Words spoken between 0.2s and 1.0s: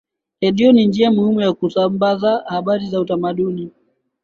redio ni